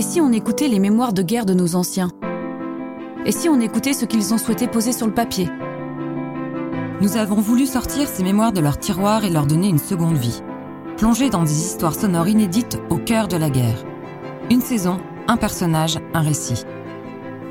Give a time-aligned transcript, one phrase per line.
[0.00, 2.10] Et si on écoutait les mémoires de guerre de nos anciens?
[3.26, 5.46] Et si on écoutait ce qu'ils ont souhaité poser sur le papier?
[7.02, 10.40] Nous avons voulu sortir ces mémoires de leur tiroir et leur donner une seconde vie.
[10.96, 13.84] Plonger dans des histoires sonores inédites au cœur de la guerre.
[14.50, 16.64] Une saison, un personnage, un récit.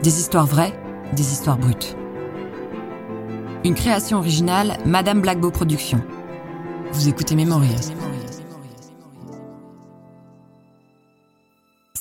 [0.02, 0.73] Des histoires vraies,
[1.13, 1.95] des histoires brutes.
[3.63, 6.02] Une création originale, Madame Blackbow Productions.
[6.93, 7.93] Vous écoutez Memories.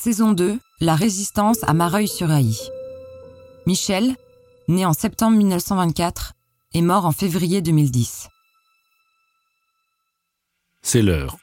[0.00, 2.70] Saison 2, La résistance à Mareuil-sur-Ailly.
[3.66, 4.14] Michel,
[4.68, 6.34] né en septembre 1924,
[6.74, 8.28] est mort en février 2010.
[10.82, 11.36] C'est l'heure.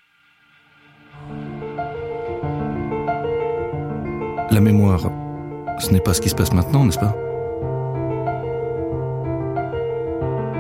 [4.51, 5.11] La mémoire,
[5.79, 7.13] ce n'est pas ce qui se passe maintenant, n'est-ce pas?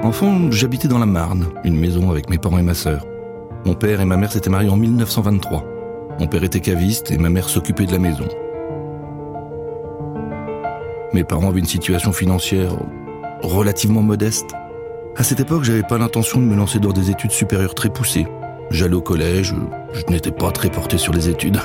[0.03, 3.05] Enfant, j'habitais dans la Marne, une maison avec mes parents et ma sœur.
[3.63, 5.74] Mon père et ma mère s'étaient mariés en 1923.
[6.19, 8.25] Mon père était caviste et ma mère s'occupait de la maison.
[11.13, 12.77] Mes parents avaient une situation financière
[13.41, 14.51] relativement modeste.
[15.17, 18.27] À cette époque, j'avais pas l'intention de me lancer dans des études supérieures très poussées.
[18.71, 19.53] J'allais au collège,
[19.93, 21.59] je n'étais pas très porté sur les études.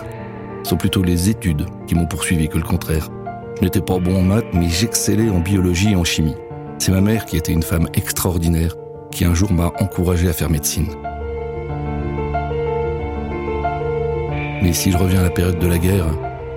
[0.62, 3.08] Ce sont plutôt les études qui m'ont poursuivi que le contraire.
[3.56, 6.36] Je n'étais pas bon en maths, mais j'excellais en biologie et en chimie.
[6.78, 8.75] C'est ma mère qui était une femme extraordinaire,
[9.10, 10.88] qui un jour m'a encouragé à faire médecine.
[14.62, 16.06] Mais si je reviens à la période de la guerre,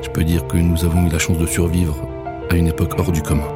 [0.01, 1.95] je peux dire que nous avons eu la chance de survivre
[2.49, 3.47] à une époque hors du commun.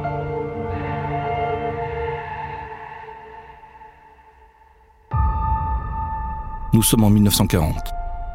[6.72, 7.76] Nous sommes en 1940.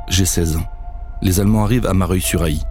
[0.09, 0.65] J'ai 16 ans.
[1.23, 2.61] Les Allemands arrivent à Mareuil-sur-Ailly.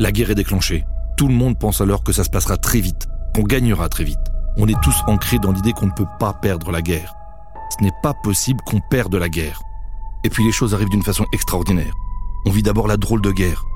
[0.00, 0.84] La guerre est déclenchée.
[1.16, 4.18] Tout le monde pense alors que ça se passera très vite, qu'on gagnera très vite.
[4.56, 7.14] On est tous ancrés dans l'idée qu'on ne peut pas perdre la guerre.
[7.78, 9.60] Ce n'est pas possible qu'on perde la guerre.
[10.24, 11.94] Et puis les choses arrivent d'une façon extraordinaire.
[12.48, 13.66] On vit d'abord la drôle de guerre.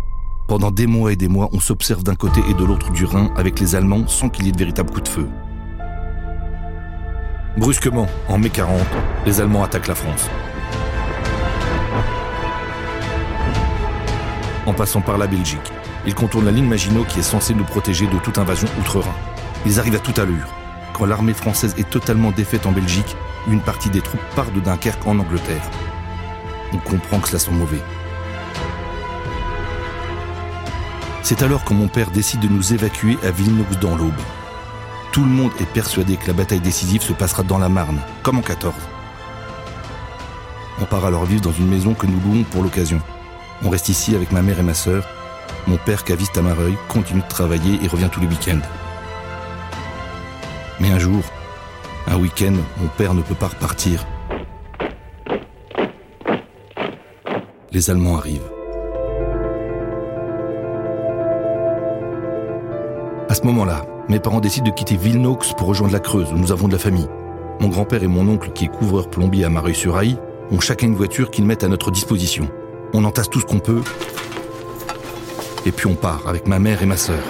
[0.48, 3.30] Pendant des mois et des mois, on s'observe d'un côté et de l'autre du Rhin
[3.36, 5.28] avec les Allemands sans qu'il y ait de véritable coup de feu.
[7.58, 8.80] Brusquement, en mai 40,
[9.26, 10.26] les Allemands attaquent la France.
[14.64, 15.70] En passant par la Belgique,
[16.06, 19.14] ils contournent la ligne Maginot qui est censée nous protéger de toute invasion outre-Rhin.
[19.66, 20.48] Ils arrivent à toute allure.
[20.94, 23.16] Quand l'armée française est totalement défaite en Belgique,
[23.48, 25.70] une partie des troupes part de Dunkerque en Angleterre.
[26.72, 27.82] On comprend que cela sent mauvais.
[31.34, 34.12] C'est alors que mon père décide de nous évacuer à Villeneuve dans l'Aube.
[35.12, 38.36] Tout le monde est persuadé que la bataille décisive se passera dans la Marne, comme
[38.36, 38.74] en 14.
[40.82, 43.00] On part alors vivre dans une maison que nous louons pour l'occasion.
[43.64, 45.08] On reste ici avec ma mère et ma sœur.
[45.66, 48.60] Mon père, caviste à Mareuil, continue de travailler et revient tous les week-ends.
[50.80, 51.22] Mais un jour,
[52.08, 54.04] un week-end, mon père ne peut pas repartir.
[57.70, 58.51] Les Allemands arrivent.
[63.32, 66.52] À ce moment-là, mes parents décident de quitter Villeneuve pour rejoindre la Creuse, où nous
[66.52, 67.08] avons de la famille.
[67.60, 70.18] Mon grand-père et mon oncle, qui est couvreur plombier à Mareuil-sur-Ailly,
[70.50, 72.46] ont chacun une voiture qu'ils mettent à notre disposition.
[72.92, 73.80] On entasse tout ce qu'on peut,
[75.64, 77.22] et puis on part avec ma mère et ma sœur.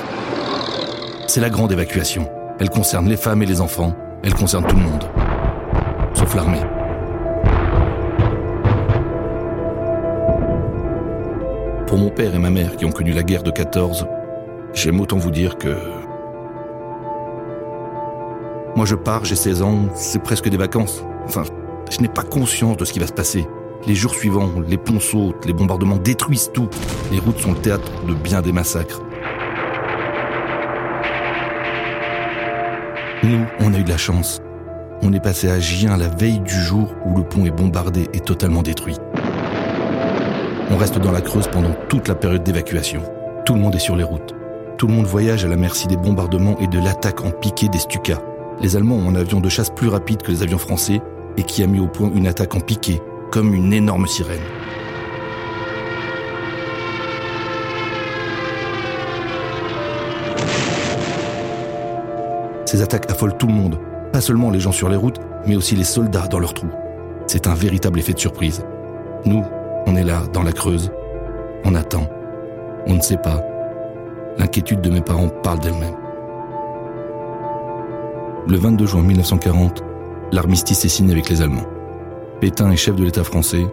[1.28, 2.28] C'est la grande évacuation.
[2.58, 5.04] Elle concerne les femmes et les enfants, elle concerne tout le monde,
[6.14, 6.62] sauf l'armée.
[11.86, 14.04] Pour mon père et ma mère qui ont connu la guerre de 14,
[14.74, 15.76] j'aime autant vous dire que...
[18.74, 21.04] Moi je pars, j'ai 16 ans, c'est presque des vacances.
[21.24, 21.42] Enfin,
[21.90, 23.46] je n'ai pas conscience de ce qui va se passer.
[23.86, 26.68] Les jours suivants, les ponts sautent, les bombardements détruisent tout.
[27.10, 29.02] Les routes sont le théâtre de bien des massacres.
[33.24, 34.40] Nous, on a eu de la chance.
[35.02, 38.20] On est passé à Gien la veille du jour où le pont est bombardé et
[38.20, 38.96] totalement détruit.
[40.70, 43.02] On reste dans la Creuse pendant toute la période d'évacuation.
[43.44, 44.34] Tout le monde est sur les routes.
[44.78, 47.78] Tout le monde voyage à la merci des bombardements et de l'attaque en piqué des
[47.78, 48.20] Stukas.
[48.60, 51.00] Les Allemands ont un avion de chasse plus rapide que les avions français
[51.36, 53.00] et qui a mis au point une attaque en piqué,
[53.30, 54.40] comme une énorme sirène.
[62.66, 63.78] Ces attaques affolent tout le monde,
[64.12, 66.72] pas seulement les gens sur les routes, mais aussi les soldats dans leurs trous.
[67.26, 68.64] C'est un véritable effet de surprise.
[69.24, 69.44] Nous,
[69.86, 70.90] on est là, dans la Creuse.
[71.64, 72.08] On attend.
[72.86, 73.51] On ne sait pas.
[74.38, 75.94] L'inquiétude de mes parents parle d'elle-même.
[78.48, 79.84] Le 22 juin 1940,
[80.32, 81.66] l'armistice est signé avec les Allemands.
[82.40, 83.64] Pétain est chef de l'État français.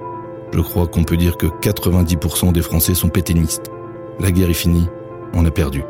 [0.54, 3.72] Je crois qu'on peut dire que 90% des Français sont pétainistes.
[4.20, 4.88] La guerre est finie.
[5.34, 5.84] On a perdu.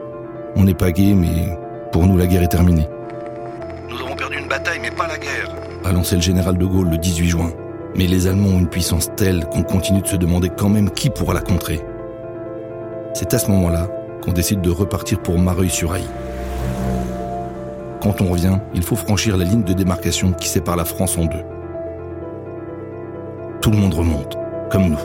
[0.56, 1.57] On n'est pas gay, mais
[1.92, 2.88] pour nous, la guerre est terminée.
[3.89, 5.54] Nous avons perdu une bataille, mais pas la guerre.
[5.83, 7.51] A lancé le général de Gaulle le 18 juin.
[7.95, 11.10] Mais les Allemands ont une puissance telle qu'on continue de se demander quand même qui
[11.10, 11.81] pourra la contrer.
[13.13, 13.88] C'est à ce moment-là
[14.21, 16.07] qu'on décide de repartir pour Mareuil-sur-Aille.
[18.01, 21.25] Quand on revient, il faut franchir la ligne de démarcation qui sépare la France en
[21.25, 21.44] deux.
[23.62, 24.38] Tout le monde remonte,
[24.71, 25.00] comme nous.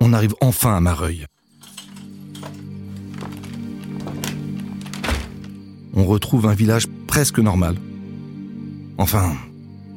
[0.00, 1.26] On arrive enfin à Mareuil.
[5.94, 7.76] On retrouve un village presque normal.
[8.98, 9.32] Enfin,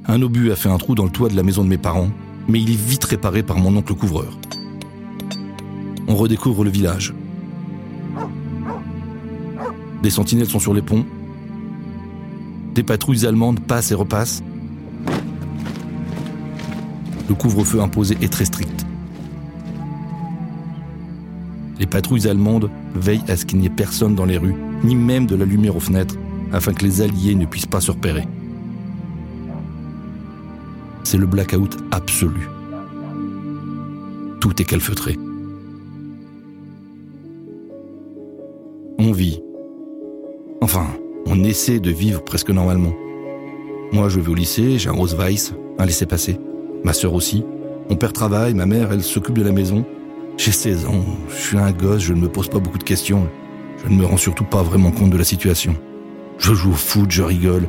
[0.08, 2.10] un obus a fait un trou dans le toit de la maison de mes parents,
[2.50, 4.38] mais il est vite réparé par mon oncle couvreur.
[6.08, 7.14] On redécouvre le village.
[10.02, 11.06] Des sentinelles sont sur les ponts.
[12.74, 14.42] Des patrouilles allemandes passent et repassent.
[17.28, 18.86] Le couvre-feu imposé est très strict.
[21.80, 25.28] Les patrouilles allemandes veillent à ce qu'il n'y ait personne dans les rues, ni même
[25.28, 26.16] de la lumière aux fenêtres,
[26.52, 28.28] afin que les Alliés ne puissent pas se repérer.
[31.12, 32.48] C'est le blackout absolu.
[34.40, 35.18] Tout est calfeutré.
[39.00, 39.42] On vit.
[40.62, 40.86] Enfin,
[41.26, 42.94] on essaie de vivre presque normalement.
[43.92, 46.38] Moi, je vais au lycée, j'ai un Rose Weiss, un laissez-passer.
[46.84, 47.44] Ma sœur aussi.
[47.90, 49.86] Mon père travaille, ma mère, elle s'occupe de la maison.
[50.38, 53.28] J'ai 16 ans, je suis un gosse, je ne me pose pas beaucoup de questions.
[53.84, 55.76] Je ne me rends surtout pas vraiment compte de la situation.
[56.38, 57.68] Je joue au foot, je rigole.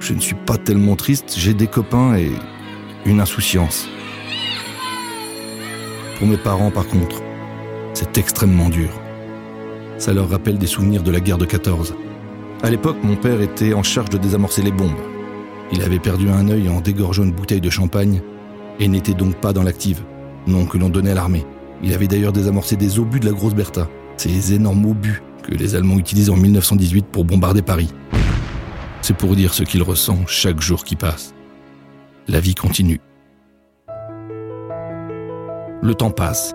[0.00, 2.30] Je ne suis pas tellement triste, j'ai des copains et
[3.08, 3.88] une insouciance.
[6.18, 7.22] Pour mes parents, par contre,
[7.94, 8.90] c'est extrêmement dur.
[9.96, 11.94] Ça leur rappelle des souvenirs de la guerre de 14.
[12.62, 15.00] À l'époque, mon père était en charge de désamorcer les bombes.
[15.72, 18.20] Il avait perdu un œil en dégorgeant une bouteille de champagne
[18.78, 20.02] et n'était donc pas dans l'active,
[20.46, 21.46] nom que l'on donnait à l'armée.
[21.82, 23.88] Il avait d'ailleurs désamorcé des obus de la Grosse Bertha,
[24.18, 27.92] ces énormes obus que les Allemands utilisaient en 1918 pour bombarder Paris.
[29.00, 31.32] C'est pour dire ce qu'il ressent chaque jour qui passe.
[32.30, 33.00] La vie continue.
[35.82, 36.52] Le temps passe.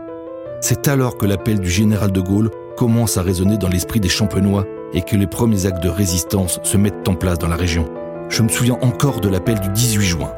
[0.62, 4.68] C'est alors que l'appel du général de Gaulle commence à résonner dans l'esprit des champenois
[4.94, 7.92] et que les premiers actes de résistance se mettent en place dans la région.
[8.30, 10.32] Je me souviens encore de l'appel du 18 juin.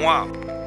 [0.00, 0.26] Moi,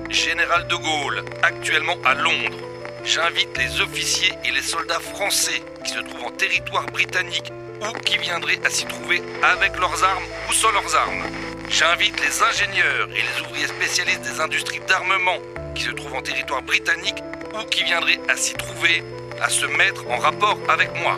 [0.10, 2.64] général de Gaulle, actuellement à Londres,
[3.04, 7.52] j'invite les officiers et les soldats français qui se trouvent en territoire britannique
[7.84, 11.24] ou qui viendraient à s'y trouver avec leurs armes ou sans leurs armes.
[11.70, 15.38] J'invite les ingénieurs et les ouvriers spécialistes des industries d'armement
[15.76, 19.04] qui se trouvent en territoire britannique ou qui viendraient à s'y trouver
[19.42, 21.18] à se mettre en rapport avec moi.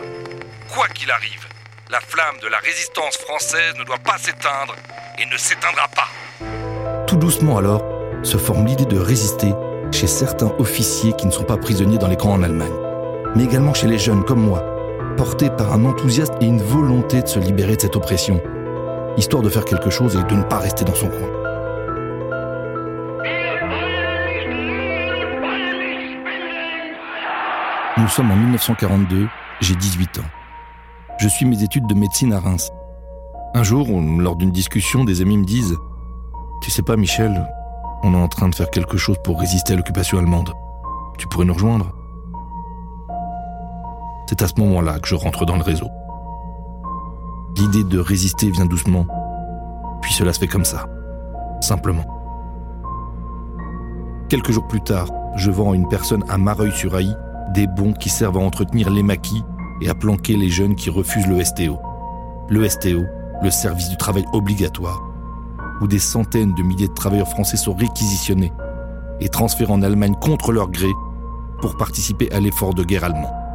[0.72, 1.46] Quoi qu'il arrive,
[1.90, 4.74] la flamme de la résistance française ne doit pas s'éteindre
[5.18, 6.08] et ne s'éteindra pas.
[7.06, 7.82] Tout doucement alors,
[8.22, 9.52] se forme l'idée de résister
[9.92, 12.74] chez certains officiers qui ne sont pas prisonniers dans les camps en Allemagne,
[13.34, 14.75] mais également chez les jeunes comme moi,
[15.16, 18.40] portés par un enthousiasme et une volonté de se libérer de cette oppression,
[19.16, 21.28] histoire de faire quelque chose et de ne pas rester dans son coin.
[27.98, 29.26] Nous sommes en 1942,
[29.60, 30.22] j'ai 18 ans.
[31.18, 32.70] Je suis mes études de médecine à Reims.
[33.54, 35.76] Un jour, lors d'une discussion, des amis me disent
[36.62, 37.48] Tu sais pas, Michel,
[38.02, 40.52] on est en train de faire quelque chose pour résister à l'occupation allemande.
[41.18, 41.90] Tu pourrais nous rejoindre?
[44.28, 45.88] C'est à ce moment-là que je rentre dans le réseau.
[47.56, 49.06] L'idée de résister vient doucement,
[50.02, 50.86] puis cela se fait comme ça,
[51.60, 52.04] simplement.
[54.28, 57.14] Quelques jours plus tard, je vends à une personne à Mareuil-sur-Aï
[57.54, 59.44] des bons qui servent à entretenir les maquis
[59.80, 61.78] et à planquer les jeunes qui refusent le STO.
[62.48, 63.04] Le STO,
[63.42, 65.00] le service du travail obligatoire,
[65.80, 68.52] où des centaines de milliers de travailleurs français sont réquisitionnés
[69.20, 70.90] et transférés en Allemagne contre leur gré
[71.60, 73.45] pour participer à l'effort de guerre allemand.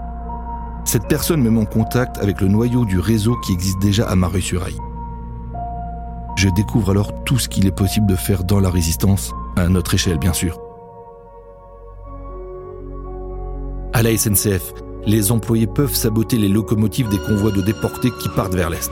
[0.84, 4.76] Cette personne met en contact avec le noyau du réseau qui existe déjà à Mareuil-sur-Aï.
[6.36, 9.94] Je découvre alors tout ce qu'il est possible de faire dans la résistance, à notre
[9.94, 10.60] échelle bien sûr.
[13.94, 14.74] À la SNCF,
[15.06, 18.92] les employés peuvent saboter les locomotives des convois de déportés qui partent vers l'Est,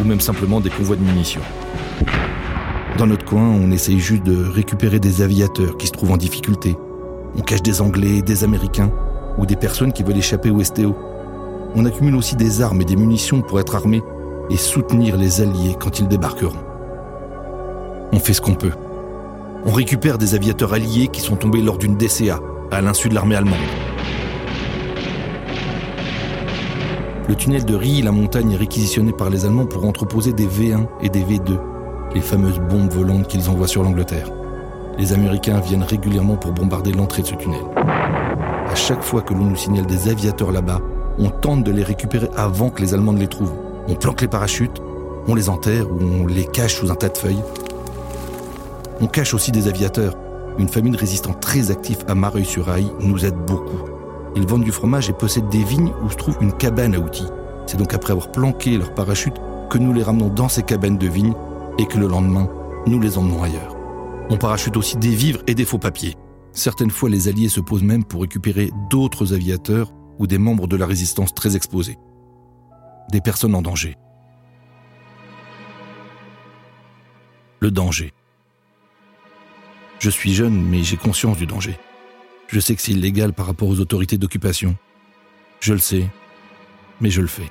[0.00, 1.42] ou même simplement des convois de munitions.
[2.96, 6.76] Dans notre coin, on essaye juste de récupérer des aviateurs qui se trouvent en difficulté.
[7.36, 8.90] On cache des Anglais, des Américains,
[9.40, 10.94] ou des personnes qui veulent échapper au STO.
[11.74, 14.02] On accumule aussi des armes et des munitions pour être armés
[14.50, 16.58] et soutenir les Alliés quand ils débarqueront.
[18.12, 18.72] On fait ce qu'on peut.
[19.64, 23.36] On récupère des aviateurs alliés qui sont tombés lors d'une DCA, à l'insu de l'armée
[23.36, 23.58] allemande.
[27.28, 30.86] Le tunnel de Rie, la montagne, est réquisitionné par les Allemands pour entreposer des V1
[31.00, 31.58] et des V2,
[32.14, 34.30] les fameuses bombes volantes qu'ils envoient sur l'Angleterre.
[34.98, 37.60] Les Américains viennent régulièrement pour bombarder l'entrée de ce tunnel.
[38.70, 40.80] À chaque fois que l'on nous signale des aviateurs là-bas,
[41.18, 43.52] on tente de les récupérer avant que les Allemands ne les trouvent.
[43.88, 44.80] On planque les parachutes,
[45.26, 47.42] on les enterre ou on les cache sous un tas de feuilles.
[49.00, 50.14] On cache aussi des aviateurs,
[50.56, 53.90] une famille de résistants très actifs à Mareuil-sur-Aille nous aide beaucoup.
[54.36, 57.26] Ils vendent du fromage et possèdent des vignes où se trouve une cabane à outils.
[57.66, 59.34] C'est donc après avoir planqué leur parachute
[59.68, 61.34] que nous les ramenons dans ces cabanes de vignes
[61.78, 62.48] et que le lendemain,
[62.86, 63.74] nous les emmenons ailleurs.
[64.30, 66.14] On parachute aussi des vivres et des faux papiers.
[66.52, 70.76] Certaines fois, les Alliés se posent même pour récupérer d'autres aviateurs ou des membres de
[70.76, 71.98] la résistance très exposés.
[73.10, 73.96] Des personnes en danger.
[77.60, 78.12] Le danger.
[79.98, 81.78] Je suis jeune, mais j'ai conscience du danger.
[82.48, 84.76] Je sais que c'est illégal par rapport aux autorités d'occupation.
[85.60, 86.08] Je le sais,
[87.00, 87.50] mais je le fais.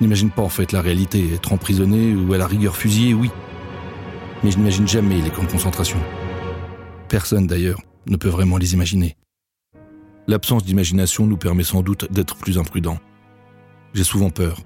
[0.00, 3.30] N'imagine pas en fait la réalité, être emprisonné ou à la rigueur fusillé, oui.
[4.42, 5.98] Mais je n'imagine jamais les camps de concentration.
[7.08, 9.16] Personne d'ailleurs ne peut vraiment les imaginer.
[10.26, 12.98] L'absence d'imagination nous permet sans doute d'être plus imprudents.
[13.94, 14.60] J'ai souvent peur.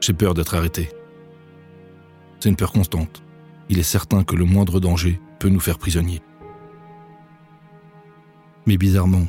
[0.00, 0.90] J'ai peur d'être arrêté.
[2.38, 3.22] C'est une peur constante.
[3.68, 6.20] Il est certain que le moindre danger peut nous faire prisonniers.
[8.66, 9.26] Mais bizarrement,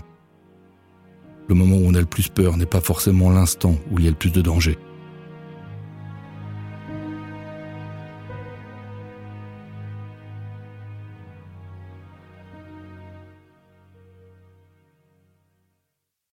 [1.48, 4.07] le moment où on a le plus peur n'est pas forcément l'instant où il y
[4.07, 4.77] a le plus de danger.